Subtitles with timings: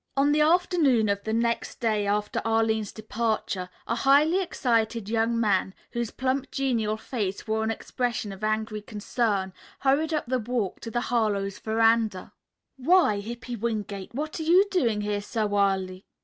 [0.17, 5.75] On the afternoon of the next day after Arline's departure, a highly excited young man,
[5.91, 10.89] whose plump, genial face wore an expression of angry concern, hurried up the walk to
[10.89, 12.33] the Harlowe's veranda.
[12.77, 16.07] "Why, Hippy Wingate, what are you doing here so early?"